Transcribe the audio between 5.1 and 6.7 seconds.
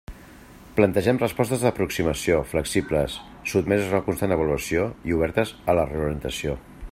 i obertes a la reorientació.